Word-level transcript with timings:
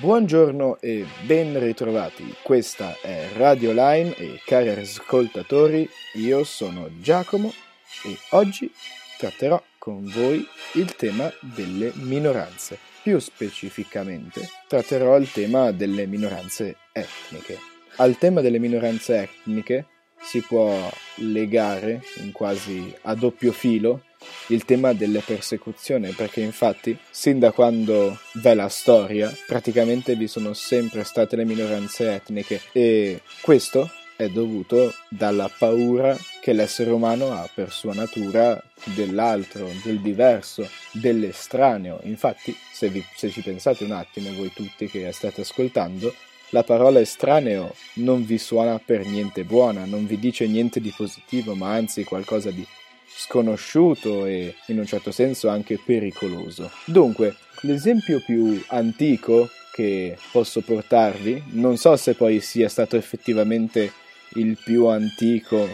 Buongiorno 0.00 0.78
e 0.80 1.04
ben 1.24 1.58
ritrovati, 1.58 2.32
questa 2.44 2.96
è 3.00 3.30
Radio 3.36 3.72
Line 3.72 4.14
e 4.16 4.40
cari 4.44 4.68
ascoltatori, 4.68 5.88
io 6.14 6.44
sono 6.44 6.88
Giacomo 7.00 7.52
e 8.04 8.16
oggi 8.30 8.72
tratterò 9.18 9.60
con 9.76 10.04
voi 10.04 10.46
il 10.74 10.94
tema 10.94 11.28
delle 11.40 11.90
minoranze. 11.96 12.78
Più 13.02 13.18
specificamente 13.18 14.48
tratterò 14.68 15.16
il 15.16 15.32
tema 15.32 15.72
delle 15.72 16.06
minoranze 16.06 16.76
etniche. 16.92 17.58
Al 17.96 18.18
tema 18.18 18.40
delle 18.40 18.60
minoranze 18.60 19.22
etniche 19.22 19.86
si 20.20 20.40
può 20.42 20.88
legare 21.16 22.02
in 22.18 22.30
quasi 22.30 22.94
a 23.02 23.16
doppio 23.16 23.50
filo 23.50 24.04
il 24.48 24.64
tema 24.64 24.92
delle 24.92 25.20
persecuzioni, 25.20 26.10
perché 26.12 26.40
infatti, 26.40 26.96
sin 27.10 27.38
da 27.38 27.52
quando 27.52 28.18
v'è 28.34 28.54
la 28.54 28.68
storia, 28.68 29.34
praticamente 29.46 30.14
vi 30.14 30.26
sono 30.26 30.52
sempre 30.54 31.04
state 31.04 31.36
le 31.36 31.44
minoranze 31.44 32.12
etniche 32.12 32.60
e 32.72 33.22
questo 33.42 33.90
è 34.16 34.28
dovuto 34.28 34.92
dalla 35.08 35.48
paura 35.48 36.16
che 36.40 36.52
l'essere 36.52 36.90
umano 36.90 37.32
ha 37.32 37.48
per 37.54 37.70
sua 37.70 37.94
natura 37.94 38.60
dell'altro, 38.96 39.70
del 39.84 40.00
diverso, 40.00 40.68
dell'estraneo. 40.92 42.00
Infatti, 42.02 42.56
se, 42.72 42.88
vi, 42.88 43.04
se 43.14 43.30
ci 43.30 43.42
pensate 43.42 43.84
un 43.84 43.92
attimo, 43.92 44.32
voi 44.32 44.50
tutti 44.52 44.88
che 44.88 45.12
state 45.12 45.42
ascoltando, 45.42 46.12
la 46.50 46.64
parola 46.64 46.98
estraneo 46.98 47.74
non 47.94 48.24
vi 48.24 48.38
suona 48.38 48.80
per 48.84 49.06
niente 49.06 49.44
buona, 49.44 49.84
non 49.84 50.06
vi 50.06 50.18
dice 50.18 50.46
niente 50.46 50.80
di 50.80 50.92
positivo, 50.96 51.54
ma 51.54 51.72
anzi 51.72 52.02
qualcosa 52.04 52.50
di 52.50 52.66
sconosciuto 53.18 54.26
e 54.26 54.54
in 54.66 54.78
un 54.78 54.86
certo 54.86 55.10
senso 55.10 55.48
anche 55.48 55.80
pericoloso. 55.84 56.70
Dunque, 56.84 57.34
l'esempio 57.62 58.22
più 58.24 58.62
antico 58.68 59.48
che 59.72 60.16
posso 60.30 60.60
portarvi, 60.60 61.42
non 61.52 61.76
so 61.76 61.96
se 61.96 62.14
poi 62.14 62.40
sia 62.40 62.68
stato 62.68 62.96
effettivamente 62.96 63.92
il 64.34 64.56
più 64.62 64.86
antico 64.86 65.68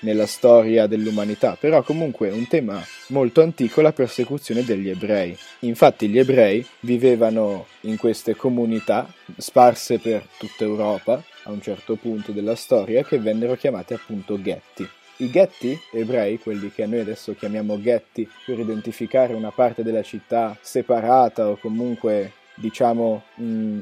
nella 0.00 0.26
storia 0.26 0.86
dell'umanità, 0.86 1.56
però 1.58 1.82
comunque 1.82 2.30
un 2.30 2.46
tema 2.48 2.82
molto 3.08 3.42
antico 3.42 3.80
la 3.80 3.92
persecuzione 3.92 4.64
degli 4.64 4.88
ebrei. 4.88 5.36
Infatti 5.60 6.08
gli 6.08 6.18
ebrei 6.18 6.66
vivevano 6.80 7.66
in 7.82 7.96
queste 7.96 8.36
comunità 8.36 9.12
sparse 9.36 9.98
per 9.98 10.26
tutta 10.38 10.64
Europa 10.64 11.22
a 11.44 11.50
un 11.50 11.60
certo 11.60 11.96
punto 11.96 12.32
della 12.32 12.56
storia 12.56 13.04
che 13.04 13.18
vennero 13.18 13.54
chiamate 13.54 13.94
appunto 13.94 14.40
ghetti. 14.40 14.88
I 15.18 15.30
ghetti 15.30 15.78
ebrei, 15.92 16.38
quelli 16.38 16.70
che 16.70 16.84
noi 16.86 17.00
adesso 17.00 17.34
chiamiamo 17.34 17.80
ghetti 17.80 18.28
per 18.44 18.58
identificare 18.58 19.32
una 19.32 19.50
parte 19.50 19.82
della 19.82 20.02
città 20.02 20.56
separata 20.60 21.48
o 21.48 21.56
comunque 21.56 22.32
diciamo 22.54 23.22
mh, 23.36 23.78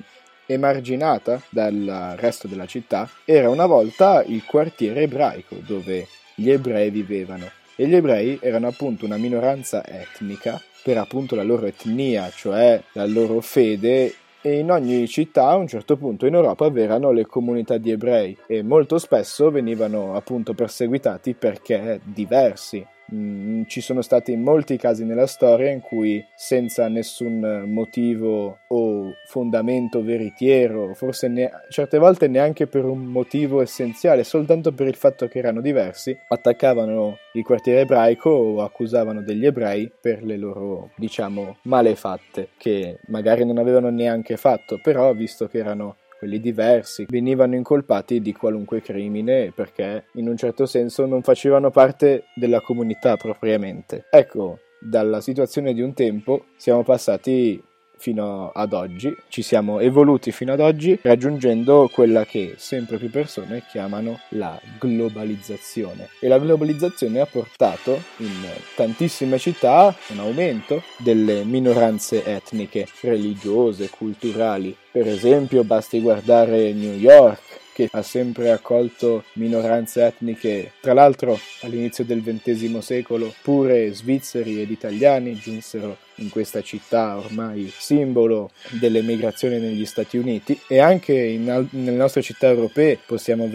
emarginata 0.46 1.42
dal 1.48 2.14
resto 2.18 2.46
della 2.46 2.66
città, 2.66 3.10
era 3.24 3.50
una 3.50 3.66
volta 3.66 4.22
il 4.22 4.44
quartiere 4.44 5.02
ebraico 5.02 5.56
dove 5.58 6.06
gli 6.34 6.50
ebrei 6.50 6.90
vivevano. 6.90 7.50
E 7.77 7.88
gli 7.88 7.94
ebrei 7.96 8.38
erano 8.40 8.68
appunto 8.68 9.05
una 9.05 9.16
minoranza 9.16 9.84
etnica 9.84 10.62
per 10.84 10.98
appunto 10.98 11.34
la 11.34 11.42
loro 11.42 11.66
etnia, 11.66 12.30
cioè 12.30 12.80
la 12.92 13.06
loro 13.06 13.40
fede 13.40 14.14
e 14.47 14.59
in 14.59 14.70
ogni 14.70 15.09
città 15.09 15.48
a 15.48 15.56
un 15.56 15.67
certo 15.67 15.97
punto 15.97 16.27
in 16.27 16.34
Europa 16.34 16.69
v'erano 16.69 17.12
le 17.12 17.25
comunità 17.25 17.78
di 17.78 17.91
ebrei 17.91 18.37
e 18.47 18.62
molto 18.62 18.98
spesso 18.98 19.51
venivano 19.51 20.14
appunto 20.14 20.53
perseguitati 20.53 21.33
perché 21.33 21.98
diversi. 22.05 22.86
Mm, 23.15 23.62
ci 23.67 23.81
sono 23.81 24.03
stati 24.03 24.34
molti 24.34 24.77
casi 24.77 25.05
nella 25.05 25.29
storia 25.29 25.70
in 25.70 25.81
cui 25.81 26.25
senza 26.34 26.89
nessun 26.89 27.65
motivo 27.67 28.59
o 28.67 29.12
fondamento 29.29 30.03
veritiero, 30.03 30.95
forse 30.95 31.29
ne- 31.29 31.51
certe 31.70 31.98
volte 31.98 32.27
neanche 32.27 32.67
per 32.67 32.85
un 32.85 33.05
motivo 33.05 33.61
essenziale, 33.61 34.25
soltanto 34.25 34.73
per 34.73 34.89
il 34.89 34.97
fatto 34.97 35.29
che 35.29 35.39
erano 35.39 35.61
diversi, 35.61 36.17
attaccavano 36.29 37.19
il 37.35 37.45
quartiere 37.45 37.80
ebraico 37.80 38.30
o 38.30 38.63
accusavano 38.63 39.23
degli 39.23 39.47
ebrei 39.47 39.91
per 40.01 40.24
le 40.24 40.36
loro, 40.36 40.91
diciamo, 40.97 41.58
malefatte, 41.63 42.48
che 42.57 42.98
magari 43.07 43.45
non 43.45 43.58
avevano 43.58 43.91
neanche 43.91 44.36
fatto, 44.36 44.80
però 44.83 45.13
visto 45.14 45.47
che 45.47 45.58
erano 45.58 45.97
quelli 46.24 46.40
diversi, 46.40 47.05
venivano 47.07 47.55
incolpati 47.55 48.23
di 48.23 48.33
qualunque 48.33 48.80
crimine 48.80 49.52
perché 49.55 50.07
in 50.14 50.27
un 50.27 50.39
certo 50.39 50.64
senso 50.64 51.05
non 51.05 51.20
facevano 51.20 51.70
parte 51.70 52.24
della 52.35 52.62
comunità 52.62 53.18
propriamente. 53.18 54.07
Ecco, 54.11 54.61
dalla 54.80 55.20
situazione 55.20 55.74
di 55.74 55.83
un 55.83 55.92
tempo 55.92 56.46
siamo 56.57 56.83
passati 56.83 57.62
fino 58.05 58.51
ad 58.53 58.75
oggi, 58.75 59.17
ci 59.29 59.41
siamo 59.41 59.81
evoluti 59.81 60.31
fino 60.31 60.53
ad 60.53 60.61
oggi 60.61 60.98
raggiungendo 61.01 61.89
quella 61.91 62.27
che 62.27 62.57
sempre 62.59 62.98
più 62.98 63.09
persone 63.09 63.63
chiamano 63.67 64.20
la 64.31 64.61
globalizzazione 64.79 66.11
e 66.20 66.29
la 66.29 66.39
globalizzazione 66.39 67.20
ha 67.20 67.25
portato 67.25 67.98
in 68.19 68.47
tantissime 68.77 69.39
città 69.39 69.97
un 70.09 70.19
aumento 70.19 70.83
delle 70.98 71.45
minoranze 71.45 72.23
etniche, 72.27 72.87
religiose, 73.01 73.89
culturali. 73.89 74.77
Per 74.91 75.09
esempio 75.09 75.65
basti 75.65 76.03
guardare 76.03 76.75
New 76.75 76.98
York 76.98 77.63
che 77.75 77.89
ha 77.91 78.03
sempre 78.03 78.51
accolto 78.53 79.25
minoranze 79.35 80.05
etniche. 80.05 80.73
Tra 80.81 80.92
l'altro 80.92 81.39
all'inizio 81.63 82.05
del 82.05 82.23
XX 82.23 82.79
secolo 82.79 83.35
pure 83.42 83.92
svizzeri 83.92 84.61
ed 84.61 84.71
italiani 84.71 85.35
giunsero 85.35 85.97
in 86.17 86.30
questa 86.30 86.63
città 86.63 87.17
ormai 87.17 87.73
simbolo 87.77 88.51
dell'emigrazione 88.80 89.58
negli 89.58 89.86
Stati 89.86 90.17
Uniti 90.17 90.58
e 90.69 90.79
anche 90.79 91.14
in, 91.14 91.67
nelle 91.70 91.97
nostre 91.97 92.23
città 92.23 92.48
europee 92.48 92.98
possiamo 93.05 93.51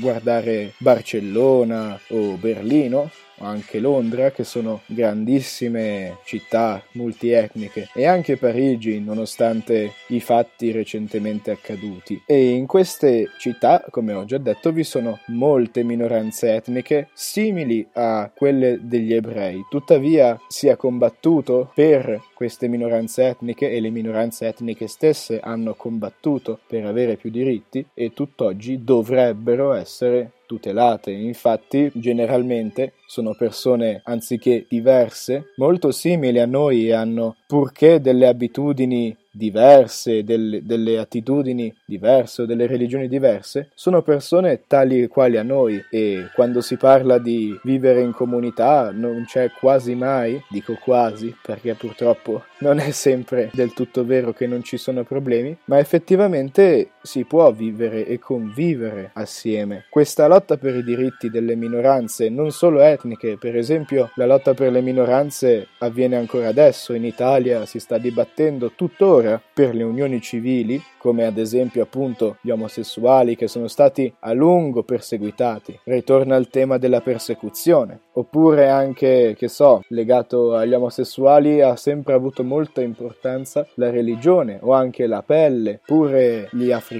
guardare 0.00 0.72
Barcellona 0.78 1.98
o 2.08 2.36
Berlino 2.36 3.10
anche 3.42 3.78
Londra, 3.78 4.30
che 4.30 4.44
sono 4.44 4.82
grandissime 4.86 6.18
città 6.24 6.82
multietniche, 6.92 7.88
e 7.94 8.06
anche 8.06 8.36
Parigi, 8.36 9.00
nonostante 9.00 9.92
i 10.08 10.20
fatti 10.20 10.70
recentemente 10.70 11.50
accaduti. 11.50 12.22
E 12.26 12.50
in 12.50 12.66
queste 12.66 13.30
città, 13.38 13.84
come 13.90 14.12
ho 14.12 14.24
già 14.24 14.38
detto, 14.38 14.72
vi 14.72 14.84
sono 14.84 15.18
molte 15.26 15.82
minoranze 15.82 16.54
etniche 16.54 17.08
simili 17.12 17.86
a 17.92 18.30
quelle 18.34 18.78
degli 18.80 19.12
ebrei. 19.12 19.64
Tuttavia 19.68 20.38
si 20.48 20.68
è 20.68 20.76
combattuto 20.76 21.70
per 21.74 21.91
queste 22.34 22.68
minoranze 22.68 23.26
etniche 23.28 23.70
e 23.70 23.80
le 23.80 23.90
minoranze 23.90 24.46
etniche 24.46 24.86
stesse 24.86 25.40
hanno 25.40 25.74
combattuto 25.74 26.60
per 26.66 26.86
avere 26.86 27.16
più 27.16 27.30
diritti 27.30 27.84
e 27.94 28.12
tutt'oggi 28.12 28.84
dovrebbero 28.84 29.72
essere 29.72 30.32
tutelate. 30.46 31.10
Infatti, 31.10 31.90
generalmente 31.94 32.92
sono 33.06 33.34
persone, 33.34 34.00
anziché 34.04 34.66
diverse, 34.68 35.52
molto 35.56 35.90
simili 35.90 36.38
a 36.38 36.46
noi 36.46 36.88
e 36.88 36.92
hanno 36.92 37.36
purché 37.46 38.00
delle 38.00 38.26
abitudini 38.26 39.16
diverse, 39.32 40.22
delle, 40.24 40.62
delle 40.62 40.98
attitudini 40.98 41.74
diverse 41.84 42.42
o 42.42 42.46
delle 42.46 42.66
religioni 42.66 43.08
diverse, 43.08 43.70
sono 43.74 44.02
persone 44.02 44.64
tali 44.66 45.02
e 45.02 45.08
quali 45.08 45.38
a 45.38 45.42
noi. 45.42 45.82
E 45.90 46.28
quando 46.34 46.60
si 46.60 46.76
parla 46.76 47.18
di 47.18 47.58
vivere 47.62 48.00
in 48.00 48.12
comunità 48.12 48.90
non 48.92 49.24
c'è 49.26 49.50
quasi 49.50 49.94
mai, 49.94 50.40
dico 50.48 50.78
quasi 50.82 51.34
perché 51.42 51.74
purtroppo 51.74 52.44
non 52.58 52.78
è 52.78 52.90
sempre 52.90 53.50
del 53.52 53.72
tutto 53.72 54.04
vero 54.04 54.32
che 54.32 54.46
non 54.46 54.62
ci 54.62 54.76
sono 54.76 55.02
problemi, 55.02 55.56
ma 55.64 55.78
effettivamente 55.78 56.90
si 57.02 57.24
può 57.24 57.50
vivere 57.52 58.06
e 58.06 58.18
convivere 58.18 59.10
assieme. 59.14 59.86
Questa 59.90 60.26
lotta 60.26 60.56
per 60.56 60.76
i 60.76 60.84
diritti 60.84 61.28
delle 61.28 61.56
minoranze, 61.56 62.28
non 62.28 62.50
solo 62.52 62.80
etniche, 62.80 63.36
per 63.38 63.56
esempio 63.56 64.10
la 64.14 64.26
lotta 64.26 64.54
per 64.54 64.70
le 64.70 64.80
minoranze 64.80 65.68
avviene 65.78 66.16
ancora 66.16 66.48
adesso 66.48 66.92
in 66.92 67.04
Italia, 67.04 67.66
si 67.66 67.80
sta 67.80 67.98
dibattendo 67.98 68.72
tuttora 68.74 69.40
per 69.52 69.74
le 69.74 69.82
unioni 69.82 70.20
civili, 70.20 70.80
come 70.98 71.24
ad 71.24 71.36
esempio 71.36 71.82
appunto 71.82 72.36
gli 72.40 72.50
omosessuali 72.50 73.34
che 73.34 73.48
sono 73.48 73.66
stati 73.66 74.12
a 74.20 74.32
lungo 74.32 74.84
perseguitati. 74.84 75.80
Ritorna 75.84 76.36
il 76.36 76.48
tema 76.48 76.78
della 76.78 77.00
persecuzione, 77.00 78.02
oppure 78.12 78.68
anche, 78.68 79.34
che 79.36 79.48
so, 79.48 79.82
legato 79.88 80.54
agli 80.54 80.74
omosessuali 80.74 81.60
ha 81.60 81.74
sempre 81.74 82.12
avuto 82.12 82.44
molta 82.44 82.80
importanza 82.80 83.66
la 83.74 83.90
religione 83.90 84.58
o 84.62 84.72
anche 84.72 85.06
la 85.06 85.22
pelle, 85.22 85.80
pure 85.84 86.48
gli 86.52 86.70
africani 86.70 86.91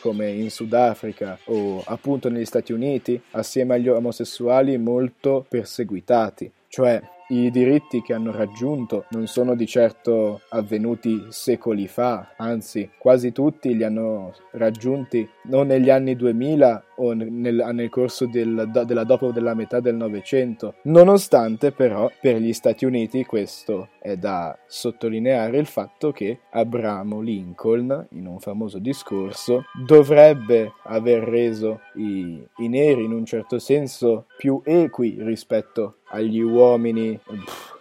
come 0.00 0.30
in 0.30 0.50
Sudafrica 0.50 1.38
o 1.44 1.82
appunto 1.86 2.28
negli 2.28 2.44
Stati 2.44 2.72
Uniti, 2.72 3.20
assieme 3.32 3.74
agli 3.74 3.88
omosessuali 3.88 4.76
molto 4.78 5.44
perseguitati. 5.48 6.50
Cioè, 6.74 7.00
i 7.28 7.52
diritti 7.52 8.02
che 8.02 8.14
hanno 8.14 8.32
raggiunto 8.32 9.04
non 9.10 9.28
sono 9.28 9.54
di 9.54 9.64
certo 9.64 10.40
avvenuti 10.48 11.26
secoli 11.28 11.86
fa, 11.86 12.34
anzi 12.36 12.90
quasi 12.98 13.30
tutti 13.30 13.76
li 13.76 13.84
hanno 13.84 14.34
raggiunti 14.50 15.26
non 15.44 15.68
negli 15.68 15.88
anni 15.88 16.16
2000 16.16 16.84
o 16.96 17.12
nel, 17.12 17.70
nel 17.72 17.88
corso 17.90 18.26
del, 18.26 18.68
della 18.84 19.04
dopo 19.04 19.30
della 19.30 19.54
metà 19.54 19.78
del 19.78 19.94
Novecento. 19.94 20.74
Nonostante 20.82 21.72
però 21.72 22.10
per 22.20 22.36
gli 22.38 22.52
Stati 22.52 22.84
Uniti 22.84 23.24
questo 23.24 23.90
è 24.00 24.16
da 24.16 24.56
sottolineare 24.66 25.56
il 25.58 25.66
fatto 25.66 26.12
che 26.12 26.40
Abramo 26.50 27.20
Lincoln, 27.20 28.08
in 28.10 28.26
un 28.26 28.38
famoso 28.40 28.78
discorso, 28.78 29.64
dovrebbe 29.86 30.72
aver 30.82 31.22
reso 31.22 31.80
i, 31.94 32.44
i 32.56 32.68
neri 32.68 33.04
in 33.04 33.12
un 33.12 33.24
certo 33.24 33.58
senso 33.58 34.26
più 34.36 34.60
equi 34.64 35.16
rispetto 35.20 35.98
agli 36.14 36.40
uomini. 36.40 37.18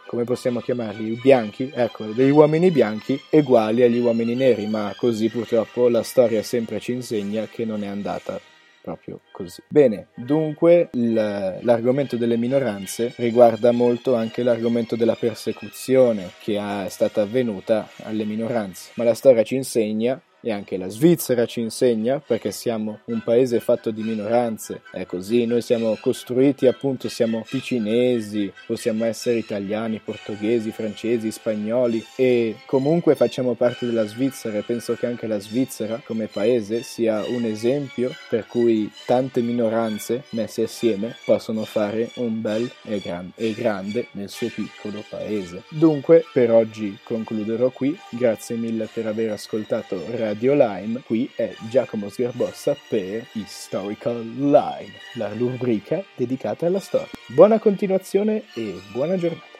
Come 0.07 0.25
possiamo 0.25 0.59
chiamarli, 0.59 1.19
bianchi, 1.19 1.71
ecco, 1.73 2.05
degli 2.05 2.29
uomini 2.29 2.69
bianchi 2.69 3.19
uguali 3.31 3.81
agli 3.81 3.97
uomini 3.97 4.35
neri, 4.35 4.67
ma 4.67 4.93
così 4.95 5.27
purtroppo 5.27 5.89
la 5.89 6.03
storia 6.03 6.43
sempre 6.43 6.79
ci 6.79 6.91
insegna 6.91 7.47
che 7.47 7.65
non 7.65 7.83
è 7.83 7.87
andata 7.87 8.39
proprio 8.79 9.21
così. 9.31 9.63
Bene, 9.67 10.09
dunque 10.13 10.89
l'argomento 10.91 12.15
delle 12.15 12.37
minoranze 12.37 13.13
riguarda 13.15 13.71
molto 13.71 14.13
anche 14.13 14.43
l'argomento 14.43 14.95
della 14.95 15.15
persecuzione 15.15 16.29
che 16.39 16.57
è 16.57 16.89
stata 16.89 17.21
avvenuta 17.21 17.89
alle 18.03 18.25
minoranze, 18.25 18.91
ma 18.95 19.05
la 19.05 19.15
storia 19.15 19.41
ci 19.41 19.55
insegna 19.55 20.21
e 20.43 20.51
anche 20.51 20.77
la 20.77 20.89
Svizzera 20.89 21.45
ci 21.45 21.61
insegna 21.61 22.19
perché 22.19 22.51
siamo 22.51 22.99
un 23.05 23.21
paese 23.23 23.61
fatto 23.61 23.91
di 23.91 24.03
minoranze, 24.03 24.81
è 24.91 25.05
così, 25.05 25.45
noi 25.45 25.61
siamo 25.61 25.97
costruiti 26.01 26.67
appunto, 26.67 27.07
siamo 27.07 27.45
ticinesi, 27.47 28.51
possiamo 28.67 29.05
essere 29.05 29.37
italiani, 29.37 30.01
portoghesi, 30.03 30.71
francesi, 30.71 31.31
spagnoli 31.31 32.05
e 32.17 32.57
comunque 32.65 33.15
facciamo 33.15 33.53
parte 33.53 33.85
della 33.85 34.05
Svizzera 34.05 34.57
e 34.57 34.63
penso 34.63 34.95
che 34.95 35.05
anche 35.05 35.27
la 35.27 35.39
Svizzera 35.39 36.01
come 36.03 36.27
paese 36.27 36.83
sia 36.83 37.23
un 37.25 37.45
esempio 37.45 38.11
per 38.29 38.45
cui 38.45 38.91
tante 39.05 39.41
minoranze 39.41 40.23
messe 40.31 40.63
assieme 40.63 41.15
possono 41.23 41.63
fare 41.63 42.11
un 42.15 42.41
bel 42.41 42.69
e, 42.83 42.99
gran- 42.99 43.31
e 43.35 43.53
grande 43.53 44.07
nel 44.11 44.29
suo 44.29 44.49
piccolo 44.53 45.03
paese. 45.07 45.63
Dunque 45.69 46.25
per 46.33 46.51
oggi 46.51 46.97
concluderò 47.01 47.69
qui, 47.69 47.97
grazie 48.09 48.57
mille 48.57 48.89
per 48.91 49.07
aver 49.07 49.31
ascoltato 49.31 50.03
Radio 50.09 50.32
Radio 50.33 50.53
Lime, 50.55 51.01
qui 51.05 51.29
è 51.35 51.53
Giacomo 51.69 52.09
Sgarbossa 52.09 52.75
per 52.89 53.23
Historical 53.33 54.19
Line, 54.35 54.93
la 55.13 55.31
rubrica 55.31 56.03
dedicata 56.15 56.65
alla 56.65 56.79
storia. 56.79 57.09
Buona 57.27 57.59
continuazione 57.59 58.45
e 58.55 58.81
buona 58.91 59.15
giornata. 59.15 59.52